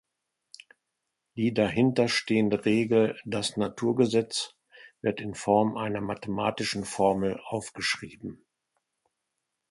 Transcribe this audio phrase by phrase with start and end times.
[1.35, 4.55] Die dahinter stehende Regel, das Naturgesetz,
[5.01, 8.43] wird in Form einer mathematischen Formel aufgeschrieben.